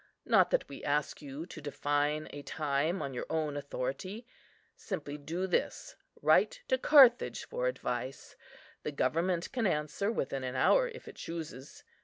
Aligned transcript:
Not 0.25 0.49
that 0.49 0.67
we 0.67 0.83
ask 0.83 1.21
you 1.21 1.45
to 1.45 1.61
define 1.61 2.27
a 2.31 2.41
time 2.41 3.03
on 3.03 3.13
your 3.13 3.27
own 3.29 3.55
authority; 3.55 4.25
simply 4.75 5.15
do 5.15 5.45
this, 5.45 5.95
write 6.23 6.63
to 6.69 6.79
Carthage 6.79 7.45
for 7.47 7.67
advice. 7.67 8.35
The 8.81 8.91
government 8.93 9.51
can 9.51 9.67
answer 9.67 10.11
within 10.11 10.43
an 10.43 10.55
hour, 10.55 10.87
if 10.87 11.07
it 11.07 11.17
chooses. 11.17 11.83